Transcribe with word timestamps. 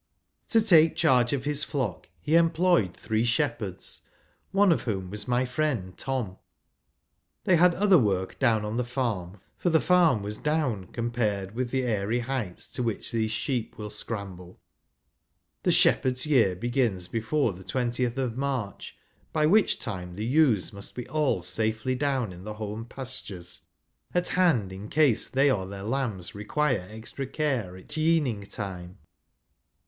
To 0.49 0.59
take 0.61 0.95
charge 0.95 1.31
of 1.31 1.43
his 1.43 1.63
flock 1.63 2.09
he 2.19 2.33
employed 2.35 2.95
three 2.97 3.23
shepherds, 3.23 4.01
one 4.49 4.71
of 4.71 4.81
whom 4.81 5.11
was 5.11 5.27
my 5.27 5.45
friend 5.45 5.95
Tom. 5.95 6.39
They 7.43 7.55
had 7.55 7.75
other 7.75 7.99
work 7.99 8.39
down 8.39 8.65
on 8.65 8.77
the 8.77 8.83
farm, 8.83 9.39
for 9.59 9.69
the 9.69 9.79
farm 9.79 10.23
was" 10.23 10.37
down" 10.39 10.87
com¬ 10.91 11.13
pared 11.13 11.53
with 11.53 11.69
the 11.69 11.83
aii'y 11.83 12.21
heights 12.21 12.67
to 12.69 12.81
which 12.81 13.11
these 13.11 13.29
sheep 13.29 13.77
will 13.77 13.91
scramble. 13.91 14.59
The 15.61 15.71
shepherd's 15.71 16.25
year 16.25 16.55
begins 16.55 17.07
before 17.07 17.53
the 17.53 17.63
twentieth 17.63 18.17
of 18.17 18.35
March, 18.35 18.97
by 19.31 19.45
which 19.45 19.77
time 19.77 20.15
the 20.15 20.25
ewes 20.25 20.73
must 20.73 20.95
be 20.95 21.07
all 21.09 21.43
safely 21.43 21.93
down 21.93 22.33
in 22.33 22.43
the 22.43 22.55
home 22.55 22.85
pastures, 22.85 23.61
at 24.15 24.29
hand 24.29 24.73
in 24.73 24.89
case 24.89 25.27
they 25.27 25.51
or 25.51 25.67
their 25.67 25.83
lambs 25.83 26.33
require 26.33 26.87
extra 26.89 27.27
care 27.27 27.77
at 27.77 27.95
yeaning 27.95 28.47
time. 28.49 28.97